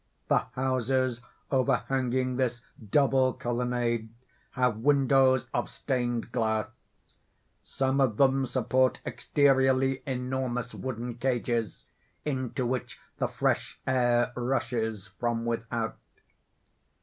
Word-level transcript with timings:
The 0.29 0.45
houses 0.55 1.21
overhanging 1.51 2.37
this 2.37 2.63
double 2.89 3.33
colonnade 3.33 4.09
have 4.53 4.77
windows 4.77 5.45
of 5.53 5.69
stained 5.69 6.31
glass. 6.31 6.69
Some 7.61 8.01
of 8.01 8.17
them 8.17 8.47
support 8.47 8.99
exteriorly 9.05 10.01
enormous 10.07 10.73
wooden 10.73 11.17
cages, 11.19 11.85
into 12.25 12.65
which 12.65 12.97
the 13.19 13.27
fresh 13.27 13.79
air 13.85 14.31
rushes 14.35 15.05
from 15.19 15.45
without. 15.45 15.97